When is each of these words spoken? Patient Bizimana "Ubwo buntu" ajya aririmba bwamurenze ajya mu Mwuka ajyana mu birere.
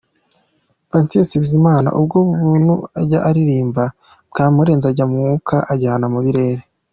Patient 0.91 1.29
Bizimana 1.41 1.89
"Ubwo 1.99 2.17
buntu" 2.43 2.73
ajya 2.99 3.19
aririmba 3.29 3.83
bwamurenze 4.31 4.85
ajya 4.89 5.05
mu 5.09 5.15
Mwuka 5.21 5.55
ajyana 5.73 6.07
mu 6.15 6.19
birere. 6.25 6.63